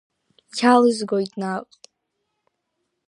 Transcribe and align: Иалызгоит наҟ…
Иалызгоит 0.59 1.31
наҟ… 1.41 1.67